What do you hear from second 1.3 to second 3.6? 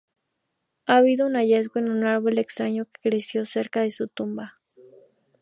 hallazgo de un árbol extraño que creció